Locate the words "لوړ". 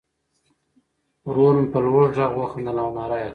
1.85-2.03